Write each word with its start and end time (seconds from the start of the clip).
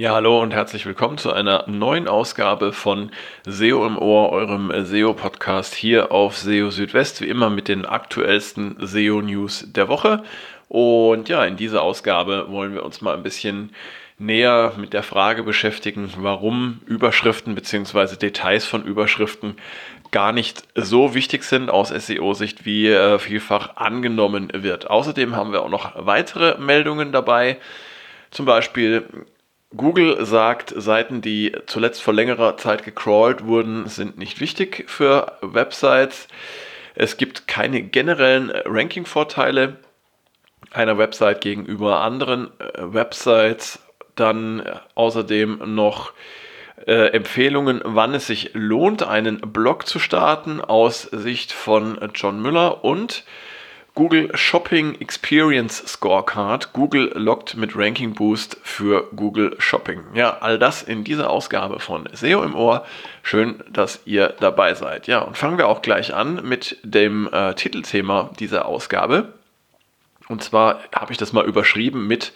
Ja, 0.00 0.14
hallo 0.14 0.40
und 0.40 0.54
herzlich 0.54 0.86
willkommen 0.86 1.18
zu 1.18 1.32
einer 1.32 1.64
neuen 1.66 2.06
Ausgabe 2.06 2.72
von 2.72 3.10
SEO 3.44 3.84
im 3.84 3.98
Ohr, 3.98 4.30
eurem 4.30 4.72
SEO-Podcast 4.72 5.74
hier 5.74 6.12
auf 6.12 6.38
SEO 6.38 6.70
Südwest, 6.70 7.20
wie 7.20 7.26
immer 7.26 7.50
mit 7.50 7.66
den 7.66 7.84
aktuellsten 7.84 8.76
SEO-News 8.78 9.72
der 9.72 9.88
Woche. 9.88 10.22
Und 10.68 11.28
ja, 11.28 11.44
in 11.44 11.56
dieser 11.56 11.82
Ausgabe 11.82 12.46
wollen 12.48 12.74
wir 12.74 12.84
uns 12.84 13.00
mal 13.00 13.16
ein 13.16 13.24
bisschen 13.24 13.70
näher 14.20 14.74
mit 14.76 14.92
der 14.92 15.02
Frage 15.02 15.42
beschäftigen, 15.42 16.08
warum 16.18 16.80
Überschriften 16.86 17.56
bzw. 17.56 18.14
Details 18.14 18.66
von 18.66 18.84
Überschriften 18.84 19.56
gar 20.12 20.30
nicht 20.30 20.62
so 20.76 21.16
wichtig 21.16 21.42
sind 21.42 21.70
aus 21.70 21.88
SEO-Sicht, 21.88 22.64
wie 22.64 22.86
äh, 22.86 23.18
vielfach 23.18 23.74
angenommen 23.74 24.50
wird. 24.54 24.88
Außerdem 24.88 25.34
haben 25.34 25.50
wir 25.50 25.62
auch 25.62 25.68
noch 25.68 25.90
weitere 25.96 26.56
Meldungen 26.60 27.10
dabei. 27.10 27.56
Zum 28.30 28.46
Beispiel 28.46 29.04
Google 29.76 30.24
sagt, 30.24 30.72
Seiten, 30.76 31.20
die 31.20 31.52
zuletzt 31.66 32.02
vor 32.02 32.14
längerer 32.14 32.56
Zeit 32.56 32.84
gecrawlt 32.84 33.44
wurden, 33.44 33.86
sind 33.86 34.16
nicht 34.16 34.40
wichtig 34.40 34.84
für 34.88 35.36
Websites. 35.42 36.28
Es 36.94 37.18
gibt 37.18 37.46
keine 37.46 37.82
generellen 37.82 38.50
Ranking-Vorteile 38.50 39.76
einer 40.72 40.98
Website 40.98 41.42
gegenüber 41.42 42.00
anderen 42.00 42.48
äh, 42.58 42.94
Websites. 42.94 43.80
Dann 44.14 44.60
äh, 44.60 44.76
außerdem 44.94 45.74
noch 45.74 46.12
äh, 46.86 47.08
Empfehlungen, 47.12 47.80
wann 47.84 48.14
es 48.14 48.26
sich 48.26 48.50
lohnt, 48.54 49.02
einen 49.02 49.40
Blog 49.40 49.86
zu 49.86 49.98
starten 49.98 50.60
aus 50.60 51.02
Sicht 51.02 51.52
von 51.52 51.98
John 52.14 52.40
Müller 52.40 52.84
und 52.84 53.24
Google 53.98 54.30
Shopping 54.36 54.94
Experience 55.00 55.82
Scorecard. 55.84 56.72
Google 56.72 57.10
lockt 57.16 57.56
mit 57.56 57.74
Ranking 57.74 58.14
Boost 58.14 58.56
für 58.62 59.08
Google 59.16 59.56
Shopping. 59.58 60.04
Ja, 60.14 60.38
all 60.38 60.56
das 60.56 60.84
in 60.84 61.02
dieser 61.02 61.28
Ausgabe 61.28 61.80
von 61.80 62.08
SEO 62.12 62.44
im 62.44 62.54
Ohr. 62.54 62.86
Schön, 63.24 63.60
dass 63.68 64.00
ihr 64.04 64.36
dabei 64.38 64.74
seid. 64.74 65.08
Ja, 65.08 65.22
und 65.22 65.36
fangen 65.36 65.58
wir 65.58 65.66
auch 65.66 65.82
gleich 65.82 66.14
an 66.14 66.46
mit 66.48 66.76
dem 66.84 67.28
äh, 67.32 67.54
Titelthema 67.54 68.30
dieser 68.38 68.66
Ausgabe. 68.66 69.32
Und 70.28 70.44
zwar 70.44 70.78
habe 70.94 71.10
ich 71.10 71.18
das 71.18 71.32
mal 71.32 71.44
überschrieben 71.44 72.06
mit 72.06 72.32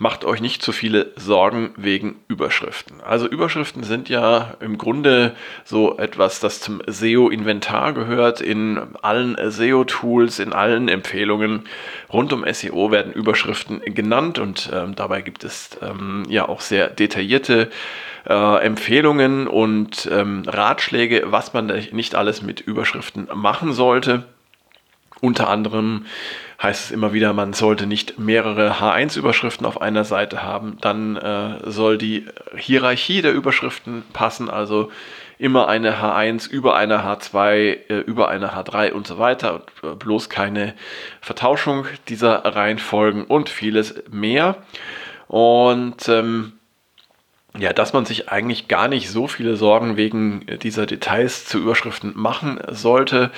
macht 0.00 0.24
euch 0.24 0.40
nicht 0.40 0.62
zu 0.62 0.72
viele 0.72 1.12
Sorgen 1.16 1.72
wegen 1.76 2.16
Überschriften. 2.26 3.02
Also 3.02 3.28
Überschriften 3.28 3.82
sind 3.82 4.08
ja 4.08 4.54
im 4.60 4.78
Grunde 4.78 5.36
so 5.62 5.98
etwas, 5.98 6.40
das 6.40 6.58
zum 6.58 6.80
SEO-Inventar 6.86 7.92
gehört. 7.92 8.40
In 8.40 8.80
allen 9.02 9.36
SEO-Tools, 9.38 10.38
in 10.38 10.54
allen 10.54 10.88
Empfehlungen 10.88 11.64
rund 12.10 12.32
um 12.32 12.46
SEO 12.50 12.90
werden 12.90 13.12
Überschriften 13.12 13.82
genannt 13.84 14.38
und 14.38 14.70
ähm, 14.72 14.94
dabei 14.94 15.20
gibt 15.20 15.44
es 15.44 15.78
ähm, 15.82 16.22
ja 16.30 16.48
auch 16.48 16.62
sehr 16.62 16.88
detaillierte 16.88 17.68
äh, 18.26 18.64
Empfehlungen 18.64 19.46
und 19.46 20.08
ähm, 20.10 20.44
Ratschläge, 20.46 21.24
was 21.26 21.52
man 21.52 21.66
nicht 21.92 22.14
alles 22.14 22.40
mit 22.40 22.62
Überschriften 22.62 23.28
machen 23.34 23.74
sollte. 23.74 24.24
Unter 25.20 25.50
anderem 25.50 26.06
heißt 26.62 26.86
es 26.86 26.90
immer 26.90 27.12
wieder, 27.12 27.32
man 27.32 27.52
sollte 27.52 27.86
nicht 27.86 28.18
mehrere 28.18 28.72
H1-Überschriften 28.80 29.66
auf 29.66 29.80
einer 29.80 30.04
Seite 30.04 30.42
haben. 30.42 30.76
Dann 30.80 31.16
äh, 31.16 31.70
soll 31.70 31.96
die 31.96 32.26
Hierarchie 32.56 33.22
der 33.22 33.32
Überschriften 33.32 34.02
passen, 34.12 34.50
also 34.50 34.90
immer 35.38 35.68
eine 35.68 36.02
H1 36.02 36.50
über 36.50 36.76
eine 36.76 37.02
H2, 37.02 37.88
äh, 37.88 38.00
über 38.00 38.28
eine 38.28 38.54
H3 38.54 38.92
und 38.92 39.06
so 39.06 39.18
weiter. 39.18 39.54
Und, 39.54 39.90
äh, 39.90 39.94
bloß 39.94 40.28
keine 40.28 40.74
Vertauschung 41.22 41.86
dieser 42.08 42.44
Reihenfolgen 42.44 43.24
und 43.24 43.48
vieles 43.48 44.02
mehr. 44.10 44.56
Und 45.28 46.08
ähm, 46.08 46.52
ja, 47.58 47.72
dass 47.72 47.92
man 47.92 48.04
sich 48.04 48.28
eigentlich 48.28 48.68
gar 48.68 48.88
nicht 48.88 49.10
so 49.10 49.26
viele 49.26 49.56
Sorgen 49.56 49.96
wegen 49.96 50.46
dieser 50.62 50.86
Details 50.86 51.46
zu 51.46 51.58
Überschriften 51.58 52.12
machen 52.14 52.60
sollte. 52.68 53.30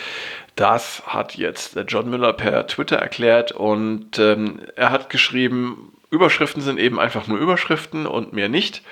Das 0.54 1.02
hat 1.06 1.36
jetzt 1.36 1.78
John 1.88 2.10
Müller 2.10 2.34
per 2.34 2.66
Twitter 2.66 2.96
erklärt 2.96 3.52
und 3.52 4.18
ähm, 4.18 4.60
er 4.76 4.90
hat 4.90 5.08
geschrieben, 5.08 5.92
Überschriften 6.10 6.60
sind 6.60 6.78
eben 6.78 7.00
einfach 7.00 7.26
nur 7.26 7.38
Überschriften 7.38 8.06
und 8.06 8.34
mehr 8.34 8.50
nicht. 8.50 8.82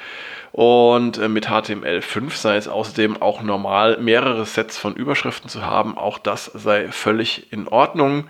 Und 0.53 1.19
äh, 1.19 1.29
mit 1.29 1.49
HTML5 1.49 2.31
sei 2.31 2.57
es 2.57 2.67
außerdem 2.67 3.21
auch 3.21 3.43
normal, 3.43 3.99
mehrere 4.01 4.45
Sets 4.47 4.79
von 4.79 4.95
Überschriften 4.97 5.49
zu 5.49 5.65
haben. 5.65 5.97
Auch 5.97 6.19
das 6.19 6.47
sei 6.47 6.89
völlig 6.89 7.53
in 7.53 7.69
Ordnung. 7.69 8.25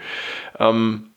Ähm, 0.59 1.10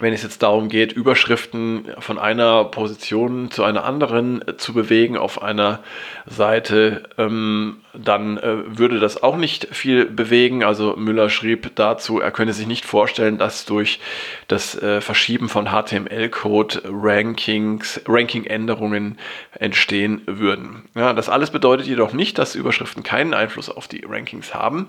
wenn 0.00 0.12
es 0.12 0.22
jetzt 0.22 0.42
darum 0.42 0.68
geht, 0.68 0.92
Überschriften 0.92 1.86
von 1.98 2.18
einer 2.18 2.64
Position 2.64 3.50
zu 3.50 3.64
einer 3.64 3.84
anderen 3.84 4.46
äh, 4.46 4.56
zu 4.56 4.74
bewegen 4.74 5.16
auf 5.16 5.42
einer 5.42 5.80
Seite, 6.26 7.08
ähm, 7.16 7.78
dann 7.94 8.36
äh, 8.36 8.78
würde 8.78 9.00
das 9.00 9.22
auch 9.22 9.36
nicht 9.36 9.68
viel 9.74 10.04
bewegen. 10.04 10.62
Also 10.62 10.94
Müller 10.96 11.30
schrieb 11.30 11.74
dazu, 11.74 12.20
er 12.20 12.30
könne 12.30 12.52
sich 12.52 12.66
nicht 12.66 12.84
vorstellen, 12.84 13.38
dass 13.38 13.64
durch 13.64 13.98
das 14.46 14.80
äh, 14.80 15.00
Verschieben 15.00 15.48
von 15.48 15.68
HTML-Code 15.68 16.82
Rankings, 16.84 18.02
Ranking-Änderungen 18.06 19.18
entstehen 19.52 20.20
würden. 20.26 20.84
Ja, 20.94 21.14
das 21.14 21.30
alles 21.30 21.50
bedeutet 21.50 21.86
jedoch 21.86 22.12
nicht, 22.12 22.38
dass 22.38 22.54
Überschriften 22.54 23.02
keinen 23.02 23.32
Einfluss 23.32 23.70
auf 23.70 23.88
die 23.88 24.04
Rankings 24.06 24.54
haben. 24.54 24.88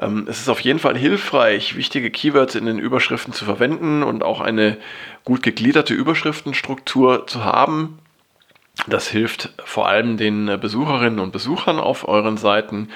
Ähm, 0.00 0.26
es 0.28 0.40
ist 0.40 0.48
auf 0.48 0.60
jeden 0.60 0.78
Fall 0.78 0.96
hilfreich, 0.96 1.76
wichtige 1.76 2.10
Keywords 2.10 2.54
in 2.54 2.66
den 2.66 2.78
Überschriften 2.78 3.32
zu 3.32 3.44
verwenden 3.44 4.02
und 4.02 4.19
auch 4.22 4.40
eine 4.40 4.78
gut 5.24 5.42
gegliederte 5.42 5.94
Überschriftenstruktur 5.94 7.26
zu 7.26 7.44
haben. 7.44 7.98
Das 8.86 9.08
hilft 9.08 9.52
vor 9.64 9.88
allem 9.88 10.16
den 10.16 10.58
Besucherinnen 10.60 11.18
und 11.18 11.32
Besuchern 11.32 11.78
auf 11.78 12.08
euren 12.08 12.36
Seiten 12.36 12.88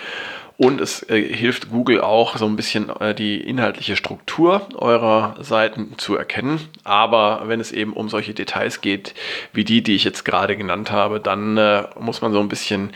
und 0.56 0.80
es 0.80 1.02
äh, 1.10 1.20
hilft 1.20 1.70
Google 1.70 2.00
auch 2.00 2.36
so 2.36 2.46
ein 2.46 2.54
bisschen 2.54 2.88
äh, 3.00 3.12
die 3.12 3.40
inhaltliche 3.40 3.96
Struktur 3.96 4.68
eurer 4.76 5.34
Seiten 5.40 5.94
zu 5.98 6.14
erkennen. 6.14 6.60
Aber 6.84 7.42
wenn 7.46 7.58
es 7.58 7.72
eben 7.72 7.92
um 7.92 8.08
solche 8.08 8.34
Details 8.34 8.80
geht, 8.80 9.14
wie 9.52 9.64
die, 9.64 9.82
die 9.82 9.96
ich 9.96 10.04
jetzt 10.04 10.24
gerade 10.24 10.56
genannt 10.56 10.92
habe, 10.92 11.18
dann 11.18 11.56
äh, 11.56 11.84
muss 11.98 12.22
man 12.22 12.32
so 12.32 12.38
ein 12.38 12.48
bisschen 12.48 12.92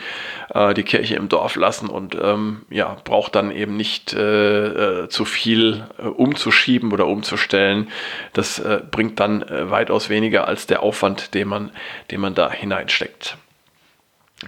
äh, 0.54 0.72
die 0.72 0.84
Kirche 0.84 1.16
im 1.16 1.28
Dorf 1.28 1.56
lassen 1.56 1.88
und 1.88 2.16
ähm, 2.20 2.62
ja, 2.70 2.96
braucht 3.02 3.34
dann 3.34 3.50
eben 3.50 3.76
nicht 3.76 4.12
äh, 4.12 5.02
äh, 5.02 5.08
zu 5.08 5.24
viel 5.24 5.84
umzuschieben 6.16 6.92
oder 6.92 7.08
umzustellen. 7.08 7.88
Das 8.34 8.62
bringt 8.90 9.18
dann 9.20 9.44
weitaus 9.48 10.08
weniger 10.08 10.46
als 10.46 10.66
der 10.66 10.82
Aufwand, 10.82 11.34
den 11.34 11.48
man, 11.48 11.70
den 12.10 12.20
man 12.20 12.34
da 12.34 12.50
hineinsteckt. 12.50 13.36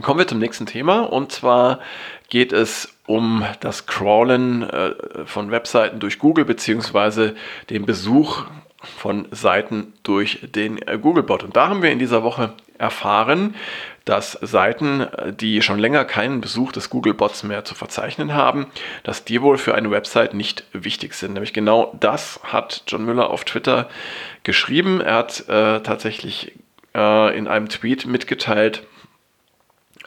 Kommen 0.02 0.20
wir 0.20 0.28
zum 0.28 0.38
nächsten 0.38 0.66
Thema 0.66 1.00
und 1.00 1.32
zwar 1.32 1.80
geht 2.28 2.52
es 2.52 2.96
um 3.10 3.44
das 3.58 3.86
Crawlen 3.86 4.62
äh, 4.62 4.92
von 5.26 5.50
Webseiten 5.50 5.98
durch 5.98 6.20
Google 6.20 6.44
beziehungsweise 6.44 7.34
den 7.68 7.84
Besuch 7.84 8.44
von 8.82 9.26
Seiten 9.32 9.92
durch 10.04 10.38
den 10.54 10.80
äh, 10.86 10.96
Googlebot. 10.96 11.42
Und 11.42 11.56
da 11.56 11.68
haben 11.68 11.82
wir 11.82 11.90
in 11.90 11.98
dieser 11.98 12.22
Woche 12.22 12.52
erfahren, 12.78 13.56
dass 14.04 14.38
Seiten, 14.40 15.06
die 15.40 15.60
schon 15.60 15.80
länger 15.80 16.04
keinen 16.04 16.40
Besuch 16.40 16.70
des 16.70 16.88
Googlebots 16.88 17.42
mehr 17.42 17.64
zu 17.64 17.74
verzeichnen 17.74 18.32
haben, 18.32 18.66
dass 19.02 19.24
die 19.24 19.42
wohl 19.42 19.58
für 19.58 19.74
eine 19.74 19.90
Website 19.90 20.32
nicht 20.32 20.64
wichtig 20.72 21.14
sind. 21.14 21.34
Nämlich 21.34 21.52
genau 21.52 21.96
das 21.98 22.38
hat 22.44 22.84
John 22.86 23.04
Müller 23.04 23.30
auf 23.30 23.44
Twitter 23.44 23.90
geschrieben. 24.44 25.00
Er 25.00 25.16
hat 25.16 25.48
äh, 25.48 25.80
tatsächlich 25.80 26.52
äh, 26.94 27.36
in 27.36 27.48
einem 27.48 27.68
Tweet 27.68 28.06
mitgeteilt, 28.06 28.84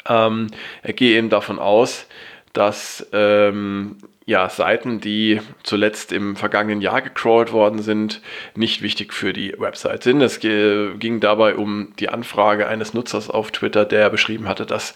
ähm, 0.08 0.48
er 0.82 0.94
gehe 0.94 1.18
eben 1.18 1.30
davon 1.30 1.60
aus, 1.60 2.08
dass 2.54 3.08
ähm, 3.12 3.98
ja, 4.26 4.50
Seiten, 4.50 5.02
die 5.02 5.42
zuletzt 5.64 6.12
im 6.12 6.36
vergangenen 6.36 6.82
Jahr 6.82 7.02
gecrawlt 7.02 7.52
worden 7.52 7.82
sind, 7.82 8.22
nicht 8.56 8.82
wichtig 8.82 9.14
für 9.14 9.34
die 9.34 9.54
Website 9.58 10.04
sind. 10.04 10.22
Es 10.22 10.40
ging 10.40 11.20
dabei 11.20 11.56
um 11.56 11.94
die 12.00 12.10
Anfrage 12.10 12.68
eines 12.68 12.94
Nutzers 12.94 13.30
auf 13.30 13.52
Twitter, 13.52 13.86
der 13.86 14.10
beschrieben 14.10 14.48
hatte, 14.48 14.66
dass 14.66 14.94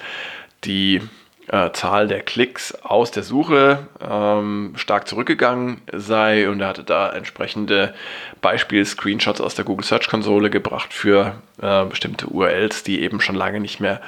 die 0.63 1.01
äh, 1.48 1.71
Zahl 1.71 2.07
der 2.07 2.21
Klicks 2.21 2.74
aus 2.83 3.12
der 3.12 3.24
Suche 3.24 3.88
ähm, 4.01 4.74
stark 4.75 5.07
zurückgegangen 5.07 5.81
sei 5.94 6.50
und 6.50 6.59
er 6.62 6.68
hatte 6.68 6.83
da 6.83 7.12
entsprechende 7.12 7.94
Beispiel-Screenshots 8.42 9.42
aus 9.42 9.56
der 9.56 9.65
Google 9.65 9.86
Search 9.86 10.07
Konsole 10.07 10.50
gebracht 10.50 10.94
für 10.94 11.42
äh, 11.62 11.86
bestimmte 11.86 12.27
URLs, 12.27 12.83
die 12.83 13.01
eben 13.01 13.21
schon 13.21 13.36
lange 13.36 13.59
nicht 13.59 13.80
mehr 13.80 14.01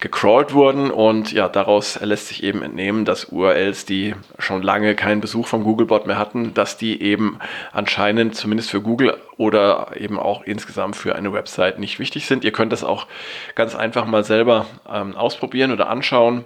gecrawlt 0.00 0.52
wurden 0.52 0.90
und 0.90 1.32
ja, 1.32 1.48
daraus 1.48 2.00
lässt 2.00 2.28
sich 2.28 2.42
eben 2.42 2.62
entnehmen, 2.62 3.04
dass 3.04 3.26
URLs, 3.26 3.86
die 3.86 4.14
schon 4.38 4.62
lange 4.62 4.94
keinen 4.94 5.20
Besuch 5.20 5.46
vom 5.46 5.64
Googlebot 5.64 6.06
mehr 6.06 6.18
hatten, 6.18 6.54
dass 6.54 6.76
die 6.76 7.00
eben 7.02 7.38
anscheinend 7.72 8.34
zumindest 8.34 8.70
für 8.70 8.80
Google 8.80 9.16
oder 9.36 9.92
eben 9.96 10.18
auch 10.18 10.42
insgesamt 10.42 10.96
für 10.96 11.14
eine 11.14 11.32
Website 11.32 11.78
nicht 11.78 11.98
wichtig 11.98 12.26
sind. 12.26 12.44
Ihr 12.44 12.52
könnt 12.52 12.72
das 12.72 12.84
auch 12.84 13.06
ganz 13.54 13.74
einfach 13.74 14.06
mal 14.06 14.24
selber 14.24 14.66
ähm, 14.92 15.16
ausprobieren 15.16 15.72
oder 15.72 15.88
anschauen 15.88 16.44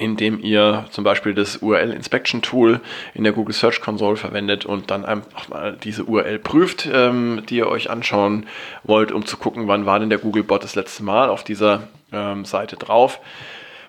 indem 0.00 0.40
ihr 0.40 0.86
zum 0.90 1.04
Beispiel 1.04 1.34
das 1.34 1.58
URL 1.58 1.92
Inspection 1.92 2.40
Tool 2.40 2.80
in 3.12 3.22
der 3.22 3.34
Google 3.34 3.54
Search 3.54 3.82
Console 3.82 4.16
verwendet 4.16 4.64
und 4.64 4.90
dann 4.90 5.04
einfach 5.04 5.48
mal 5.50 5.76
diese 5.84 6.04
URL 6.04 6.38
prüft, 6.38 6.88
ähm, 6.90 7.42
die 7.48 7.56
ihr 7.56 7.68
euch 7.68 7.90
anschauen 7.90 8.46
wollt, 8.82 9.12
um 9.12 9.26
zu 9.26 9.36
gucken, 9.36 9.68
wann 9.68 9.84
war 9.84 10.00
denn 10.00 10.08
der 10.08 10.18
Google 10.18 10.42
Bot 10.42 10.64
das 10.64 10.74
letzte 10.74 11.02
Mal 11.02 11.28
auf 11.28 11.44
dieser 11.44 11.82
ähm, 12.12 12.46
Seite 12.46 12.76
drauf. 12.76 13.20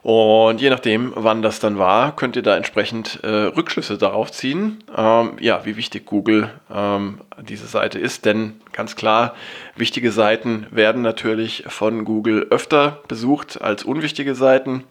Und 0.03 0.59
je 0.59 0.69
nachdem, 0.69 1.13
wann 1.15 1.41
das 1.41 1.59
dann 1.59 1.77
war, 1.77 2.13
könnt 2.15 2.35
ihr 2.35 2.41
da 2.41 2.57
entsprechend 2.57 3.19
äh, 3.23 3.27
Rückschlüsse 3.27 3.97
darauf 3.97 4.31
ziehen, 4.31 4.83
ähm, 4.97 5.37
ja, 5.39 5.63
wie 5.63 5.77
wichtig 5.77 6.05
Google 6.07 6.49
ähm, 6.73 7.21
diese 7.39 7.67
Seite 7.67 7.99
ist. 7.99 8.25
Denn 8.25 8.59
ganz 8.73 8.97
klar, 8.97 9.33
wichtige 9.75 10.11
Seiten 10.11 10.65
werden 10.71 11.03
natürlich 11.03 11.63
von 11.67 12.03
Google 12.03 12.47
öfter 12.49 12.99
besucht 13.07 13.61
als 13.61 13.83
unwichtige 13.83 14.35
Seiten. 14.35 14.83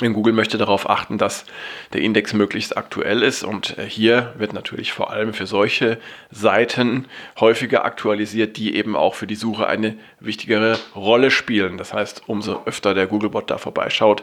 Google 0.00 0.32
möchte 0.32 0.58
darauf 0.58 0.88
achten, 0.88 1.18
dass 1.18 1.44
der 1.92 2.00
Index 2.00 2.32
möglichst 2.32 2.76
aktuell 2.76 3.22
ist 3.22 3.42
und 3.42 3.78
äh, 3.78 3.86
hier 3.88 4.34
wird 4.36 4.52
natürlich 4.52 4.92
vor 4.92 5.10
allem 5.10 5.32
für 5.32 5.46
solche 5.46 5.98
Seiten 6.30 7.06
häufiger 7.40 7.84
aktualisiert, 7.84 8.56
die 8.56 8.76
eben 8.76 8.96
auch 8.96 9.14
für 9.14 9.26
die 9.26 9.34
Suche 9.34 9.66
eine 9.66 9.96
wichtigere 10.20 10.78
Rolle 10.94 11.30
spielen. 11.30 11.78
Das 11.78 11.92
heißt, 11.92 12.22
umso 12.26 12.62
öfter 12.64 12.94
der 12.94 13.06
Googlebot 13.06 13.50
da 13.50 13.58
vorbeischaut, 13.58 14.22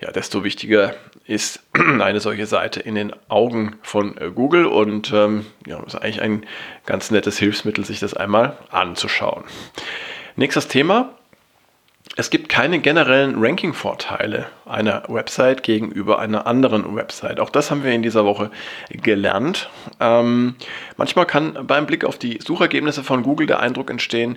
ja, 0.00 0.10
desto 0.10 0.44
wichtiger 0.44 0.94
ist 1.26 1.62
eine 1.74 2.20
solche 2.20 2.46
Seite 2.46 2.80
in 2.80 2.94
den 2.94 3.12
Augen 3.28 3.76
von 3.82 4.16
äh, 4.18 4.30
Google 4.30 4.66
und 4.66 5.12
ähm, 5.12 5.46
ja, 5.66 5.82
ist 5.84 5.94
eigentlich 5.94 6.22
ein 6.22 6.46
ganz 6.86 7.10
nettes 7.10 7.38
Hilfsmittel, 7.38 7.84
sich 7.84 8.00
das 8.00 8.14
einmal 8.14 8.56
anzuschauen. 8.70 9.44
Nächstes 10.36 10.68
Thema, 10.68 11.17
es 12.18 12.30
gibt 12.30 12.48
keine 12.48 12.80
generellen 12.80 13.36
Ranking-Vorteile 13.38 14.46
einer 14.66 15.04
Website 15.06 15.62
gegenüber 15.62 16.18
einer 16.18 16.48
anderen 16.48 16.96
Website. 16.96 17.38
Auch 17.38 17.48
das 17.48 17.70
haben 17.70 17.84
wir 17.84 17.92
in 17.92 18.02
dieser 18.02 18.24
Woche 18.24 18.50
gelernt. 18.90 19.70
Ähm, 20.00 20.56
manchmal 20.96 21.26
kann 21.26 21.56
beim 21.64 21.86
Blick 21.86 22.04
auf 22.04 22.18
die 22.18 22.40
Suchergebnisse 22.44 23.04
von 23.04 23.22
Google 23.22 23.46
der 23.46 23.60
Eindruck 23.60 23.88
entstehen, 23.88 24.36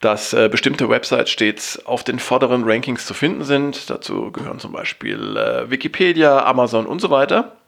dass 0.00 0.32
äh, 0.32 0.48
bestimmte 0.50 0.88
Websites 0.88 1.28
stets 1.28 1.84
auf 1.84 2.04
den 2.04 2.18
vorderen 2.18 2.64
Rankings 2.64 3.04
zu 3.04 3.12
finden 3.12 3.44
sind. 3.44 3.90
Dazu 3.90 4.32
gehören 4.32 4.58
zum 4.58 4.72
Beispiel 4.72 5.36
äh, 5.36 5.70
Wikipedia, 5.70 6.46
Amazon 6.46 6.86
und 6.86 7.02
so 7.02 7.10
weiter. 7.10 7.59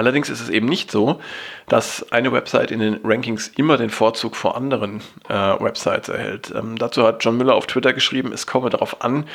Allerdings 0.00 0.30
ist 0.30 0.40
es 0.40 0.48
eben 0.48 0.64
nicht 0.64 0.90
so, 0.90 1.20
dass 1.68 2.10
eine 2.10 2.32
Website 2.32 2.70
in 2.70 2.78
den 2.78 3.00
Rankings 3.04 3.48
immer 3.48 3.76
den 3.76 3.90
Vorzug 3.90 4.34
vor 4.34 4.56
anderen 4.56 5.02
äh, 5.28 5.34
Websites 5.34 6.08
erhält. 6.08 6.54
Ähm, 6.56 6.78
dazu 6.78 7.06
hat 7.06 7.22
John 7.22 7.36
Müller 7.36 7.54
auf 7.54 7.66
Twitter 7.66 7.92
geschrieben, 7.92 8.32
es 8.32 8.46
komme 8.46 8.70
darauf 8.70 9.04
an, 9.04 9.26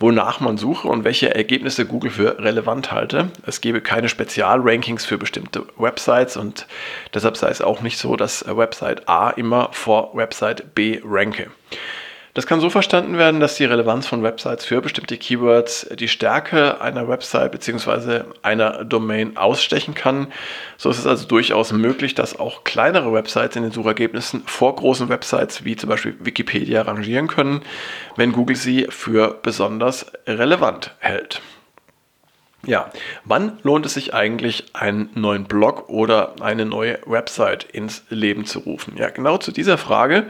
wonach 0.00 0.40
man 0.40 0.58
suche 0.58 0.88
und 0.88 1.04
welche 1.04 1.32
Ergebnisse 1.32 1.86
Google 1.86 2.10
für 2.10 2.40
relevant 2.40 2.90
halte. 2.90 3.30
Es 3.46 3.60
gebe 3.60 3.80
keine 3.80 4.08
Spezialrankings 4.08 5.06
für 5.06 5.18
bestimmte 5.18 5.64
Websites 5.76 6.36
und 6.36 6.66
deshalb 7.14 7.36
sei 7.36 7.50
es 7.50 7.62
auch 7.62 7.80
nicht 7.80 7.98
so, 7.98 8.16
dass 8.16 8.44
Website 8.44 9.08
A 9.08 9.30
immer 9.30 9.68
vor 9.70 10.16
Website 10.16 10.74
B 10.74 11.00
ranke. 11.04 11.48
Das 12.38 12.46
kann 12.46 12.60
so 12.60 12.70
verstanden 12.70 13.18
werden, 13.18 13.40
dass 13.40 13.56
die 13.56 13.64
Relevanz 13.64 14.06
von 14.06 14.22
Websites 14.22 14.64
für 14.64 14.80
bestimmte 14.80 15.16
Keywords 15.16 15.88
die 15.98 16.06
Stärke 16.06 16.80
einer 16.80 17.08
Website 17.08 17.50
bzw. 17.50 18.20
einer 18.42 18.84
Domain 18.84 19.36
ausstechen 19.36 19.94
kann. 19.94 20.28
So 20.76 20.88
ist 20.88 21.00
es 21.00 21.06
also 21.08 21.26
durchaus 21.26 21.72
möglich, 21.72 22.14
dass 22.14 22.38
auch 22.38 22.62
kleinere 22.62 23.12
Websites 23.12 23.56
in 23.56 23.64
den 23.64 23.72
Suchergebnissen 23.72 24.44
vor 24.46 24.76
großen 24.76 25.08
Websites 25.08 25.64
wie 25.64 25.74
zum 25.74 25.88
Beispiel 25.88 26.14
Wikipedia 26.20 26.82
rangieren 26.82 27.26
können, 27.26 27.62
wenn 28.14 28.30
Google 28.30 28.54
sie 28.54 28.86
für 28.88 29.36
besonders 29.42 30.06
relevant 30.28 30.94
hält. 31.00 31.42
Ja, 32.66 32.90
wann 33.24 33.58
lohnt 33.62 33.86
es 33.86 33.94
sich 33.94 34.14
eigentlich, 34.14 34.66
einen 34.74 35.10
neuen 35.14 35.44
Blog 35.44 35.88
oder 35.88 36.34
eine 36.40 36.66
neue 36.66 36.98
Website 37.06 37.64
ins 37.64 38.04
Leben 38.10 38.46
zu 38.46 38.60
rufen? 38.60 38.96
Ja, 38.96 39.10
genau 39.10 39.38
zu 39.38 39.52
dieser 39.52 39.78
Frage 39.78 40.26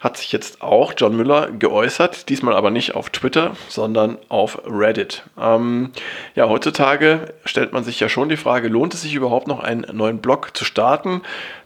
hat 0.00 0.16
sich 0.16 0.32
jetzt 0.32 0.62
auch 0.62 0.94
John 0.96 1.14
Müller 1.14 1.50
geäußert, 1.50 2.30
diesmal 2.30 2.54
aber 2.56 2.70
nicht 2.70 2.94
auf 2.94 3.10
Twitter, 3.10 3.54
sondern 3.68 4.16
auf 4.30 4.62
Reddit. 4.66 5.24
Ähm, 5.38 5.90
ja, 6.34 6.48
heutzutage 6.48 7.34
stellt 7.44 7.74
man 7.74 7.84
sich 7.84 8.00
ja 8.00 8.08
schon 8.08 8.30
die 8.30 8.38
Frage, 8.38 8.68
lohnt 8.68 8.94
es 8.94 9.02
sich 9.02 9.14
überhaupt 9.14 9.46
noch 9.46 9.60
einen 9.60 9.84
neuen 9.92 10.18
Blog 10.18 10.56
zu 10.56 10.64
starten? 10.64 11.20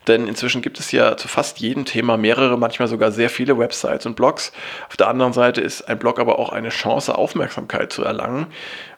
Denn 0.06 0.28
inzwischen 0.28 0.60
gibt 0.60 0.78
es 0.80 0.92
ja 0.92 1.16
zu 1.16 1.28
fast 1.28 1.60
jedem 1.60 1.84
Thema 1.84 2.16
mehrere, 2.16 2.58
manchmal 2.58 2.88
sogar 2.88 3.10
sehr 3.10 3.30
viele 3.30 3.58
Websites 3.58 4.04
und 4.04 4.16
Blogs. 4.16 4.52
Auf 4.88 4.96
der 4.96 5.08
anderen 5.08 5.32
Seite 5.32 5.60
ist 5.60 5.88
ein 5.88 5.98
Blog 5.98 6.18
aber 6.18 6.38
auch 6.38 6.50
eine 6.50 6.68
Chance, 6.68 7.16
Aufmerksamkeit 7.16 7.92
zu 7.92 8.04
erlangen 8.04 8.48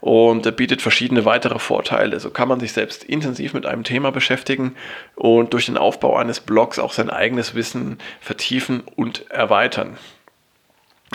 und 0.01 0.57
bietet 0.57 0.83
verschiedene 0.83 1.25
weitere 1.25 1.59
Vorteile. 1.59 2.19
So 2.19 2.31
kann 2.31 2.49
man 2.49 2.59
sich 2.59 2.73
selbst 2.73 3.05
intensiv 3.05 3.55
mit 3.55 3.67
einem 3.67 3.85
Thema 3.85 4.11
beschäftigen 4.11 4.75
und 5.15 5.53
durch 5.53 5.67
den 5.67 5.79
Aufbau 5.79 6.17
eines 6.17 6.41
Blogs 6.41 6.79
auch 6.79 6.93
sein 6.93 7.11
eigenes 7.11 7.55
Wissen 7.55 7.99
vertiefen 8.21 8.83
und 8.97 9.26
erweitern. 9.31 9.99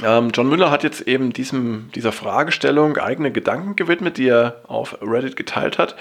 Ähm, 0.03 0.31
John 0.33 0.47
Müller 0.47 0.71
hat 0.71 0.83
jetzt 0.83 1.01
eben 1.01 1.33
diesem, 1.33 1.91
dieser 1.93 2.11
Fragestellung 2.11 2.97
eigene 2.97 3.31
Gedanken 3.31 3.75
gewidmet, 3.75 4.17
die 4.17 4.29
er 4.29 4.61
auf 4.67 4.97
Reddit 5.01 5.35
geteilt 5.35 5.77
hat. 5.77 5.95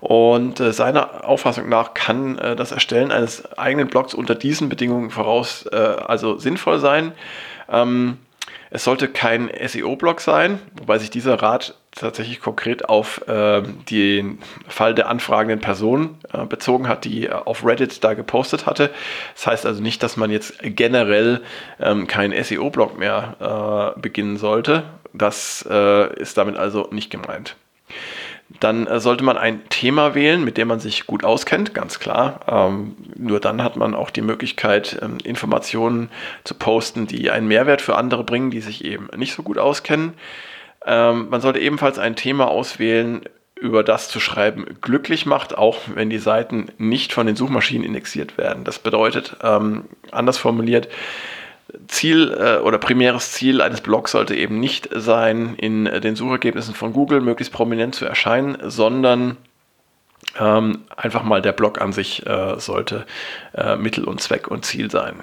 Und 0.00 0.60
äh, 0.60 0.72
seiner 0.72 1.24
Auffassung 1.24 1.68
nach 1.68 1.94
kann 1.94 2.38
äh, 2.38 2.56
das 2.56 2.72
Erstellen 2.72 3.10
eines 3.10 3.52
eigenen 3.58 3.88
Blogs 3.88 4.14
unter 4.14 4.34
diesen 4.34 4.68
Bedingungen 4.68 5.10
voraus 5.10 5.66
äh, 5.72 5.76
also 5.76 6.38
sinnvoll 6.38 6.78
sein. 6.78 7.12
Ähm, 7.68 8.18
es 8.70 8.84
sollte 8.84 9.08
kein 9.08 9.50
SEO-Blog 9.66 10.20
sein, 10.20 10.60
wobei 10.76 10.98
sich 10.98 11.10
dieser 11.10 11.40
Rat 11.42 11.74
tatsächlich 12.00 12.40
konkret 12.40 12.88
auf 12.88 13.26
äh, 13.28 13.62
den 13.90 14.38
Fall 14.68 14.94
der 14.94 15.08
anfragenden 15.08 15.60
Person 15.60 16.18
äh, 16.32 16.44
bezogen 16.44 16.88
hat, 16.88 17.04
die 17.04 17.30
auf 17.30 17.64
Reddit 17.64 18.02
da 18.04 18.14
gepostet 18.14 18.66
hatte. 18.66 18.90
Das 19.34 19.46
heißt 19.46 19.66
also 19.66 19.82
nicht, 19.82 20.02
dass 20.02 20.16
man 20.16 20.30
jetzt 20.30 20.58
generell 20.62 21.42
ähm, 21.80 22.06
keinen 22.06 22.42
SEO-Blog 22.42 22.98
mehr 22.98 23.94
äh, 23.96 24.00
beginnen 24.00 24.36
sollte. 24.36 24.84
Das 25.12 25.66
äh, 25.68 26.14
ist 26.20 26.36
damit 26.36 26.56
also 26.56 26.88
nicht 26.90 27.10
gemeint 27.10 27.56
dann 28.60 28.86
äh, 28.86 29.00
sollte 29.00 29.24
man 29.24 29.36
ein 29.36 29.68
Thema 29.68 30.14
wählen, 30.14 30.42
mit 30.42 30.56
dem 30.56 30.68
man 30.68 30.80
sich 30.80 31.06
gut 31.06 31.24
auskennt, 31.24 31.74
ganz 31.74 31.98
klar. 31.98 32.40
Ähm, 32.48 32.96
nur 33.16 33.40
dann 33.40 33.62
hat 33.62 33.76
man 33.76 33.94
auch 33.94 34.10
die 34.10 34.22
Möglichkeit, 34.22 34.98
ähm, 35.02 35.18
Informationen 35.22 36.10
zu 36.44 36.54
posten, 36.54 37.06
die 37.06 37.30
einen 37.30 37.48
Mehrwert 37.48 37.82
für 37.82 37.96
andere 37.96 38.24
bringen, 38.24 38.50
die 38.50 38.60
sich 38.60 38.84
eben 38.84 39.08
nicht 39.16 39.34
so 39.34 39.42
gut 39.42 39.58
auskennen. 39.58 40.14
Ähm, 40.88 41.28
man 41.28 41.42
sollte 41.42 41.60
ebenfalls 41.60 41.98
ein 41.98 42.16
Thema 42.16 42.48
auswählen, 42.48 43.20
über 43.60 43.82
das 43.82 44.08
zu 44.08 44.20
schreiben 44.20 44.78
glücklich 44.80 45.26
macht, 45.26 45.58
auch 45.58 45.76
wenn 45.94 46.08
die 46.10 46.18
Seiten 46.18 46.68
nicht 46.78 47.12
von 47.12 47.26
den 47.26 47.36
Suchmaschinen 47.36 47.84
indexiert 47.84 48.38
werden. 48.38 48.64
Das 48.64 48.78
bedeutet, 48.78 49.36
ähm, 49.42 49.84
anders 50.10 50.38
formuliert, 50.38 50.88
Ziel 51.88 52.34
äh, 52.38 52.62
oder 52.62 52.78
primäres 52.78 53.32
Ziel 53.32 53.60
eines 53.60 53.82
Blogs 53.82 54.12
sollte 54.12 54.34
eben 54.34 54.58
nicht 54.58 54.88
sein, 54.94 55.54
in 55.56 55.84
den 55.84 56.16
Suchergebnissen 56.16 56.74
von 56.74 56.94
Google 56.94 57.20
möglichst 57.20 57.52
prominent 57.52 57.94
zu 57.94 58.06
erscheinen, 58.06 58.56
sondern 58.62 59.36
ähm, 60.38 60.84
einfach 60.96 61.22
mal 61.22 61.42
der 61.42 61.52
Blog 61.52 61.80
an 61.82 61.92
sich 61.92 62.24
äh, 62.26 62.58
sollte 62.58 63.04
äh, 63.54 63.76
Mittel 63.76 64.04
und 64.04 64.22
Zweck 64.22 64.48
und 64.48 64.64
Ziel 64.64 64.90
sein 64.90 65.22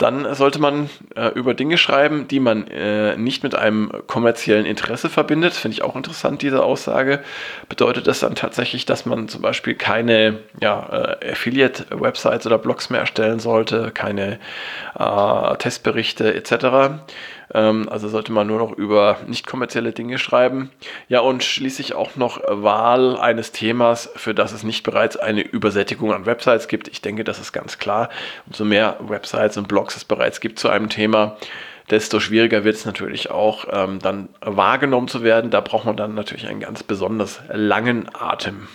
dann 0.00 0.34
sollte 0.34 0.58
man 0.58 0.88
äh, 1.14 1.28
über 1.34 1.52
Dinge 1.52 1.76
schreiben, 1.76 2.26
die 2.26 2.40
man 2.40 2.66
äh, 2.68 3.16
nicht 3.18 3.42
mit 3.42 3.54
einem 3.54 3.92
kommerziellen 4.06 4.64
Interesse 4.64 5.10
verbindet. 5.10 5.52
Finde 5.52 5.74
ich 5.74 5.82
auch 5.82 5.94
interessant, 5.94 6.40
diese 6.40 6.62
Aussage. 6.62 7.20
Bedeutet 7.68 8.06
das 8.06 8.20
dann 8.20 8.34
tatsächlich, 8.34 8.86
dass 8.86 9.04
man 9.04 9.28
zum 9.28 9.42
Beispiel 9.42 9.74
keine 9.74 10.38
ja, 10.58 11.16
äh, 11.20 11.32
Affiliate-Websites 11.32 12.46
oder 12.46 12.56
Blogs 12.56 12.88
mehr 12.88 13.00
erstellen 13.00 13.40
sollte, 13.40 13.90
keine 13.90 14.38
äh, 14.98 15.56
Testberichte 15.56 16.32
etc. 16.34 17.02
Ähm, 17.52 17.88
also 17.88 18.08
sollte 18.08 18.32
man 18.32 18.46
nur 18.46 18.58
noch 18.58 18.72
über 18.72 19.18
nicht 19.26 19.46
kommerzielle 19.46 19.92
Dinge 19.92 20.18
schreiben. 20.18 20.70
Ja, 21.08 21.20
und 21.20 21.44
schließlich 21.44 21.94
auch 21.94 22.16
noch 22.16 22.40
Wahl 22.46 23.18
eines 23.18 23.52
Themas, 23.52 24.10
für 24.16 24.34
das 24.34 24.52
es 24.52 24.62
nicht 24.62 24.82
bereits 24.82 25.16
eine 25.16 25.42
Übersättigung 25.42 26.12
an 26.12 26.26
Websites 26.26 26.68
gibt. 26.68 26.88
Ich 26.88 27.00
denke, 27.00 27.24
das 27.24 27.38
ist 27.38 27.52
ganz 27.52 27.78
klar. 27.78 28.08
Umso 28.46 28.64
mehr 28.64 28.96
Websites 29.00 29.56
und 29.56 29.68
Blogs 29.68 29.96
es 29.96 30.04
bereits 30.04 30.40
gibt 30.40 30.58
zu 30.58 30.68
einem 30.68 30.88
Thema, 30.88 31.36
desto 31.90 32.20
schwieriger 32.20 32.64
wird 32.64 32.76
es 32.76 32.84
natürlich 32.84 33.30
auch 33.30 33.66
ähm, 33.70 33.98
dann 33.98 34.28
wahrgenommen 34.40 35.08
zu 35.08 35.22
werden. 35.22 35.50
Da 35.50 35.60
braucht 35.60 35.86
man 35.86 35.96
dann 35.96 36.14
natürlich 36.14 36.46
einen 36.46 36.60
ganz 36.60 36.82
besonders 36.82 37.40
langen 37.52 38.08
Atem. 38.14 38.68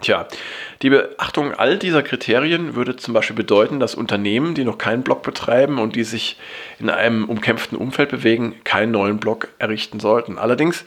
Tja, 0.00 0.26
die 0.82 0.90
Beachtung 0.90 1.52
all 1.54 1.78
dieser 1.78 2.02
Kriterien 2.02 2.74
würde 2.74 2.96
zum 2.96 3.14
Beispiel 3.14 3.36
bedeuten, 3.36 3.80
dass 3.80 3.94
Unternehmen, 3.94 4.54
die 4.54 4.64
noch 4.64 4.78
keinen 4.78 5.02
Blog 5.02 5.22
betreiben 5.22 5.78
und 5.78 5.96
die 5.96 6.04
sich 6.04 6.36
in 6.78 6.90
einem 6.90 7.24
umkämpften 7.24 7.78
Umfeld 7.78 8.10
bewegen, 8.10 8.56
keinen 8.64 8.92
neuen 8.92 9.18
Blog 9.18 9.48
errichten 9.58 10.00
sollten. 10.00 10.38
Allerdings 10.38 10.84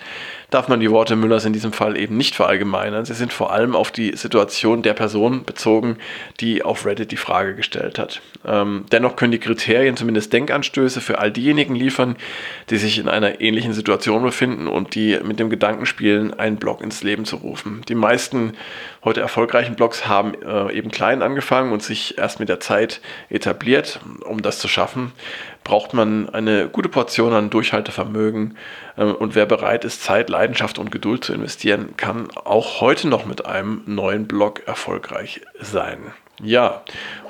darf 0.50 0.68
man 0.68 0.80
die 0.80 0.90
Worte 0.90 1.16
Müllers 1.16 1.46
in 1.46 1.54
diesem 1.54 1.74
Fall 1.74 1.98
eben 1.98 2.18
nicht 2.18 2.36
verallgemeinern. 2.36 3.06
Sie 3.06 3.14
sind 3.14 3.32
vor 3.32 3.52
allem 3.52 3.76
auf 3.76 3.92
die 3.92 4.16
Situation 4.16 4.82
der 4.82 4.94
Person 4.94 5.44
bezogen, 5.46 5.98
die 6.40 6.64
auf 6.64 6.86
Reddit 6.86 7.12
die 7.12 7.18
Frage 7.18 7.56
gestellt 7.56 8.00
hat. 8.00 8.22
Ähm, 8.46 8.86
dennoch 8.92 9.16
können 9.16 9.32
die 9.32 9.40
Kriterien 9.40 9.96
zumindest 9.96 10.34
Denkanstöße 10.34 11.02
für 11.02 11.20
all 11.20 11.32
diejenigen 11.32 11.76
liefern, 11.76 12.16
die 12.70 12.78
sich 12.78 12.98
in 12.98 13.10
einer 13.10 13.42
ähnlichen 13.42 13.74
Situation 13.74 14.24
befinden 14.24 14.68
und 14.68 14.96
die 14.96 15.20
mit 15.24 15.40
dem 15.40 15.50
Gedanken 15.50 15.86
spielen, 15.86 16.34
einen 16.34 16.58
Blog 16.58 16.82
ins 16.82 17.04
Leben 17.04 17.26
zu 17.26 17.38
rufen. 17.38 17.82
Die 17.88 17.96
meisten 17.96 18.54
heute 19.04 19.22
erfolgreichen 19.22 19.76
Blogs 19.76 20.08
haben 20.08 20.34
äh, 20.42 20.74
eben 20.74 20.90
klein 20.90 21.22
angefangen 21.22 21.72
und 21.72 21.84
sich 21.84 22.18
erst 22.18 22.40
mit 22.40 22.50
der 22.50 22.60
Zeit 22.60 23.02
etabliert. 23.30 24.00
Um 24.26 24.42
das 24.42 24.60
zu 24.60 24.68
schaffen, 24.68 25.12
braucht 25.70 25.94
man 25.94 26.30
eine 26.30 26.68
gute 26.68 26.90
Portion 26.90 27.32
an 27.32 27.52
Durchhaltevermögen. 27.52 28.58
Äh, 28.98 29.04
und 29.04 29.36
wer 29.36 29.46
bereit 29.46 29.86
ist, 29.86 30.04
Zeit, 30.04 30.28
Leidenschaft 30.28 30.80
und 30.80 30.92
Geduld 30.92 31.24
zu 31.24 31.32
investieren, 31.32 31.96
kann 31.96 32.28
auch 32.44 32.82
heute 32.82 33.08
noch 33.08 33.28
mit 33.28 33.46
einem 33.46 33.84
neuen 33.86 34.28
Blog 34.28 34.64
erfolgreich 34.66 35.42
sein. 35.62 36.00
Ja, 36.42 36.82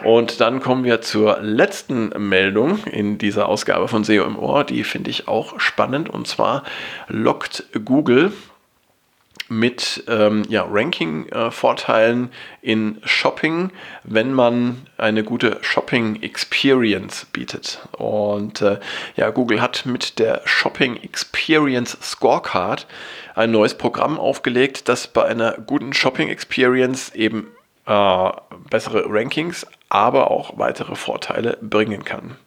und 0.06 0.40
dann 0.40 0.62
kommen 0.62 0.86
wir 0.86 1.02
zur 1.02 1.42
letzten 1.42 2.10
Meldung 2.30 2.82
in 2.86 3.18
dieser 3.18 3.50
Ausgabe 3.50 3.90
von 3.90 4.06
SEO 4.06 4.24
im 4.24 4.40
Ohr. 4.40 4.64
Die 4.64 4.86
finde 4.86 5.10
ich 5.10 5.28
auch 5.28 5.60
spannend 5.60 6.10
und 6.10 6.26
zwar 6.26 6.64
lockt 7.10 7.66
Google 7.84 8.32
mit 9.50 10.04
ähm, 10.08 10.44
ja, 10.48 10.66
Ranking-Vorteilen 10.70 12.30
äh, 12.62 12.72
in 12.72 13.02
Shopping, 13.04 13.72
wenn 14.04 14.34
man 14.34 14.88
eine 14.98 15.24
gute 15.24 15.58
Shopping-Experience 15.62 17.26
bietet. 17.34 17.80
Und 17.98 18.62
äh, 18.62 18.80
ja, 19.16 19.30
Google 19.32 19.62
hat 19.62 19.86
mit 19.86 20.20
der 20.20 20.42
Shopping 20.46 20.98
Experience 20.98 21.98
Scorecard 22.02 22.88
ein 23.36 23.52
neues 23.52 23.74
Programm 23.74 24.20
aufgelegt, 24.20 24.88
das 24.88 25.08
bei 25.08 25.26
einer 25.26 25.54
guten 25.54 25.94
Shopping 25.94 26.30
Experience 26.30 27.14
eben 27.16 27.48
äh, 27.86 28.30
bessere 28.70 29.06
Rankings, 29.08 29.66
aber 29.90 30.30
auch 30.30 30.58
weitere 30.58 30.96
Vorteile 30.96 31.58
bringen 31.62 32.06
kann. 32.06 32.38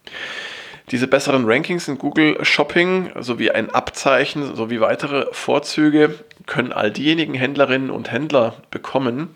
Diese 0.91 1.07
besseren 1.07 1.45
Rankings 1.45 1.87
in 1.87 1.97
Google 1.97 2.43
Shopping 2.43 3.11
sowie 3.19 3.51
ein 3.51 3.69
Abzeichen 3.69 4.55
sowie 4.55 4.81
weitere 4.81 5.27
Vorzüge 5.31 6.19
können 6.45 6.73
all 6.73 6.91
diejenigen 6.91 7.33
Händlerinnen 7.33 7.89
und 7.89 8.11
Händler 8.11 8.55
bekommen, 8.69 9.33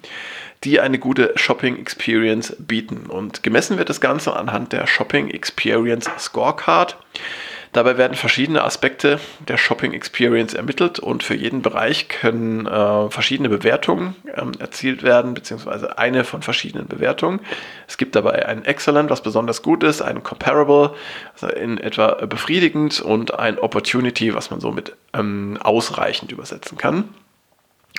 die 0.63 0.80
eine 0.80 1.00
gute 1.00 1.34
Shopping 1.36 1.77
Experience 1.80 2.56
bieten. 2.60 3.06
Und 3.08 3.44
gemessen 3.44 3.77
wird 3.77 3.89
das 3.89 4.01
Ganze 4.01 4.36
anhand 4.36 4.74
der 4.74 4.88
Shopping 4.88 5.30
Experience 5.30 6.10
Scorecard. 6.20 6.98
Dabei 7.74 7.98
werden 7.98 8.16
verschiedene 8.16 8.64
Aspekte 8.64 9.20
der 9.48 9.58
Shopping 9.58 9.94
Experience 9.94 10.54
ermittelt 10.54 11.00
und 11.00 11.24
für 11.24 11.36
jeden 11.36 11.62
Bereich 11.62 12.08
können 12.08 12.66
äh, 12.66 13.10
verschiedene 13.10 13.50
Bewertungen 13.50 14.16
ähm, 14.36 14.52
erzielt 14.60 15.04
werden, 15.04 15.34
beziehungsweise 15.34 15.98
eine 15.98 16.24
von 16.24 16.42
verschiedenen 16.42 16.88
Bewertungen. 16.88 17.40
Es 17.88 17.98
gibt 17.98 18.16
dabei 18.16 18.46
ein 18.46 18.66
Excellent, 18.66 19.10
was 19.10 19.22
besonders 19.22 19.62
gut 19.62 19.84
ist, 19.84 20.02
ein 20.02 20.24
Comparable, 20.24 20.94
also 21.34 21.48
in 21.48 21.78
etwa 21.78 22.26
befriedigend 22.26 23.02
und 23.02 23.34
ein 23.34 23.60
Opportunity, 23.60 24.34
was 24.34 24.50
man 24.50 24.60
somit 24.60 24.96
ähm, 25.14 25.58
ausreichend 25.62 26.32
übersetzen 26.32 26.78
kann. 26.78 27.10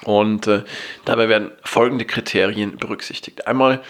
Und 0.05 0.47
äh, 0.47 0.63
dabei 1.05 1.29
werden 1.29 1.51
folgende 1.63 2.05
Kriterien 2.05 2.77
berücksichtigt. 2.77 3.47
Einmal 3.47 3.83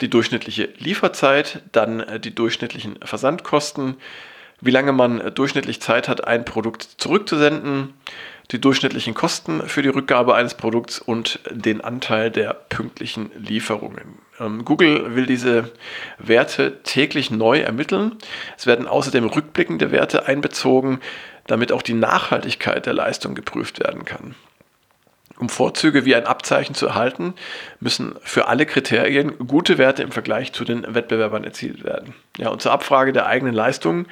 die 0.00 0.08
durchschnittliche 0.08 0.70
Lieferzeit, 0.78 1.62
dann 1.72 2.00
äh, 2.00 2.20
die 2.20 2.34
durchschnittlichen 2.34 2.98
Versandkosten, 3.02 3.96
wie 4.60 4.70
lange 4.70 4.92
man 4.92 5.20
äh, 5.20 5.32
durchschnittlich 5.32 5.80
Zeit 5.80 6.08
hat, 6.08 6.26
ein 6.26 6.44
Produkt 6.44 6.82
zurückzusenden, 6.98 7.94
die 8.50 8.60
durchschnittlichen 8.60 9.14
Kosten 9.14 9.66
für 9.68 9.82
die 9.82 9.88
Rückgabe 9.88 10.34
eines 10.34 10.54
Produkts 10.54 10.98
und 10.98 11.40
den 11.50 11.80
Anteil 11.80 12.30
der 12.30 12.54
pünktlichen 12.54 13.30
Lieferungen. 13.36 14.18
Ähm, 14.40 14.64
Google 14.64 15.14
will 15.14 15.26
diese 15.26 15.70
Werte 16.18 16.82
täglich 16.82 17.30
neu 17.30 17.60
ermitteln. 17.60 18.16
Es 18.56 18.66
werden 18.66 18.88
außerdem 18.88 19.24
rückblickende 19.24 19.92
Werte 19.92 20.26
einbezogen, 20.26 21.00
damit 21.46 21.72
auch 21.72 21.82
die 21.82 21.94
Nachhaltigkeit 21.94 22.86
der 22.86 22.94
Leistung 22.94 23.34
geprüft 23.34 23.80
werden 23.80 24.04
kann. 24.04 24.34
Um 25.40 25.48
Vorzüge 25.48 26.04
wie 26.04 26.14
ein 26.14 26.26
Abzeichen 26.26 26.74
zu 26.74 26.86
erhalten, 26.86 27.32
müssen 27.80 28.14
für 28.22 28.48
alle 28.48 28.66
Kriterien 28.66 29.38
gute 29.38 29.78
Werte 29.78 30.02
im 30.02 30.12
Vergleich 30.12 30.52
zu 30.52 30.64
den 30.64 30.94
Wettbewerbern 30.94 31.44
erzielt 31.44 31.82
werden. 31.82 32.14
Ja, 32.36 32.50
und 32.50 32.60
zur 32.60 32.72
Abfrage 32.72 33.14
der 33.14 33.26
eigenen 33.26 33.54
Leistungen 33.54 34.06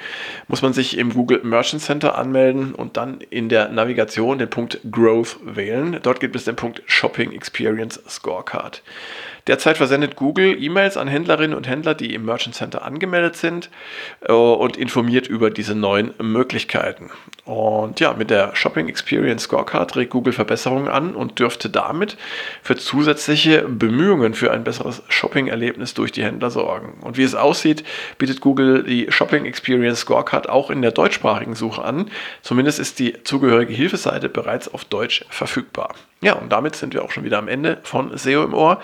muss 0.49 0.63
man 0.63 0.73
sich 0.73 0.97
im 0.97 1.13
Google 1.13 1.43
Merchant 1.45 1.83
Center 1.83 2.17
anmelden 2.17 2.75
und 2.75 2.97
dann 2.97 3.21
in 3.21 3.51
der 3.51 3.69
Navigation 3.69 4.39
den 4.39 4.49
Punkt 4.49 4.81
Growth 4.91 5.37
wählen. 5.45 5.99
Dort 6.03 6.21
gibt 6.21 6.35
es 6.35 6.45
den 6.45 6.57
Punkt 6.57 6.83
Shopping 6.87 7.33
Experience 7.33 8.03
Scorecard. 8.09 8.83
Derzeit 9.49 9.79
versendet 9.79 10.15
Google 10.15 10.63
E-Mails 10.63 10.99
an 10.99 11.09
Händlerinnen 11.09 11.57
und 11.57 11.67
Händler, 11.67 11.95
die 11.95 12.13
im 12.15 12.27
Merchant 12.27 12.55
Center 12.55 12.85
angemeldet 12.85 13.35
sind 13.35 13.71
äh, 14.21 14.33
und 14.33 14.77
informiert 14.77 15.27
über 15.27 15.51
diese 15.51 15.75
neuen 15.75 16.13
Möglichkeiten. 16.23 17.11
Und 17.47 17.99
ja, 17.99 18.13
mit 18.13 18.29
der 18.29 18.55
Shopping 18.55 18.89
Experience 18.89 19.45
Scorecard 19.45 19.91
trägt 19.91 20.11
Google 20.11 20.35
Verbesserungen 20.35 20.89
an 20.89 21.15
und 21.15 21.39
dürfte 21.39 21.71
damit 21.71 22.19
für 22.63 22.77
zusätzliche 22.77 23.63
Bemühungen 23.63 24.35
für 24.35 24.53
ein 24.53 24.65
besseres 24.65 25.03
Shopping-Erlebnis 25.09 25.95
durch 25.95 26.13
die 26.13 26.25
Händler 26.25 26.51
sorgen. 26.51 26.99
Und 27.01 27.17
wie 27.17 27.23
es 27.23 27.35
aussieht, 27.35 27.85
bietet 28.19 28.43
Google 28.43 28.83
die 28.83 29.07
Shopping 29.09 29.47
Experience 29.47 30.01
Scorecard 30.01 30.51
auch 30.51 30.69
in 30.69 30.83
der 30.83 30.93
deutschsprachigen 30.93 31.55
Suche 31.55 31.83
an. 31.83 32.11
Zumindest 32.43 32.79
ist 32.81 32.99
die 32.99 33.23
zugehörige 33.25 33.73
Hilfeseite 33.73 34.29
bereits 34.29 34.73
auf 34.73 34.85
Deutsch 34.85 35.25
verfügbar. 35.31 35.95
Ja, 36.21 36.33
und 36.33 36.51
damit 36.51 36.75
sind 36.75 36.95
wir 36.95 37.05
auch 37.05 37.13
schon 37.13 37.23
wieder 37.23 37.39
am 37.39 37.47
Ende 37.47 37.79
von 37.85 38.17
SEO 38.19 38.43
im 38.43 38.53
Ohr. 38.53 38.81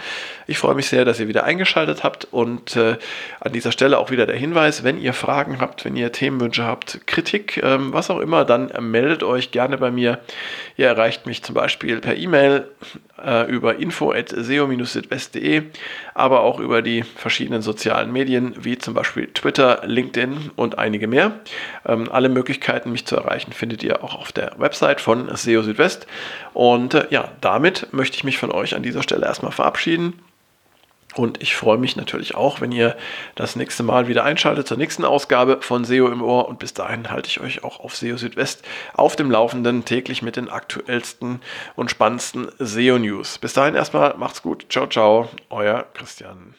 Ich 0.47 0.59
freue 0.59 0.77
mich 0.77 0.87
sehr, 0.87 1.05
dass 1.05 1.19
ihr 1.19 1.27
wieder 1.27 1.43
eingeschaltet 1.43 2.05
habt 2.05 2.29
und 2.31 2.77
äh, 2.77 2.97
an 3.41 3.53
dieser 3.53 3.73
Stelle 3.73 3.99
auch 3.99 4.13
wieder 4.13 4.25
der 4.27 4.37
Hinweis, 4.37 4.85
wenn 4.85 5.01
ihr 5.01 5.13
Fragen 5.13 5.61
habt, 5.61 5.85
wenn 5.85 5.97
ihr 5.97 6.13
Themenwünsche 6.13 6.65
habt, 6.65 7.05
Kritik, 7.09 7.61
ähm, 7.61 7.93
was 7.93 8.09
auch 8.09 8.21
immer, 8.21 8.45
dann 8.45 8.71
meldet 8.89 9.25
euch 9.25 9.51
gerne 9.51 9.79
bei 9.79 9.91
mir. 9.91 10.21
Ihr 10.77 10.87
erreicht 10.87 11.27
mich 11.27 11.43
zum 11.43 11.57
Beispiel 11.57 12.01
per 12.01 12.15
E-Mail 12.15 12.69
äh, 13.25 13.45
über 13.45 13.77
info.seo-südwest.de, 13.77 15.63
aber 16.15 16.41
auch 16.41 16.61
über 16.61 16.83
die 16.83 17.03
verschiedenen 17.03 17.63
sozialen 17.63 18.13
Medien 18.13 18.55
wie 18.59 18.79
zum 18.79 18.95
Beispiel 18.95 19.29
Twitter, 19.29 19.83
LinkedIn 19.85 20.51
und 20.57 20.79
einige 20.79 21.07
mehr. 21.07 21.33
Ähm, 21.87 22.09
alle 22.11 22.29
Möglichkeiten, 22.29 22.93
mich 22.93 23.07
zu 23.07 23.17
erreichen, 23.17 23.53
findet 23.53 23.83
ihr 23.83 24.03
auch 24.03 24.15
auf 24.15 24.33
der 24.33 24.53
Website 24.59 25.01
von 25.01 25.29
SEO 25.35 25.63
Südwest. 25.63 26.07
Und 26.53 26.95
äh, 26.95 27.07
ja, 27.11 27.31
damit 27.41 27.89
möchte 27.93 28.17
ich 28.17 28.25
mich 28.25 28.39
von 28.39 28.51
euch 28.51 28.75
an 28.75 28.83
dieser 28.83 29.03
Stelle 29.03 29.27
erstmal 29.27 29.53
verabschieden. 29.53 30.15
Und 31.17 31.43
ich 31.43 31.55
freue 31.55 31.79
mich 31.79 31.97
natürlich 31.97 32.35
auch, 32.35 32.61
wenn 32.61 32.73
ihr 32.73 32.97
das 33.35 33.57
nächste 33.57 33.83
Mal 33.83 34.09
wieder 34.09 34.25
einschaltet 34.25 34.67
zur 34.67 34.77
nächsten 34.77 35.05
Ausgabe 35.05 35.59
von 35.61 35.85
SEO 35.85 36.09
im 36.09 36.23
Ohr. 36.23 36.49
Und 36.49 36.59
bis 36.59 36.75
dahin 36.75 37.11
halte 37.11 37.29
ich 37.29 37.41
euch 37.41 37.65
auch 37.65 37.81
auf 37.81 37.97
SEO 37.97 38.17
Südwest 38.17 38.65
auf 38.95 39.17
dem 39.17 39.31
Laufenden 39.31 39.85
täglich 39.85 40.23
mit 40.23 40.37
den 40.37 40.49
aktuellsten 40.49 41.41
und 41.77 41.91
spannendsten 41.91 42.49
SEO-News. 42.59 43.39
Bis 43.39 43.53
dahin 43.53 43.75
erstmal 43.75 44.15
macht's 44.17 44.43
gut. 44.43 44.67
Ciao, 44.69 44.87
ciao. 44.87 45.29
Euer 45.51 45.87
Christian. 45.95 46.55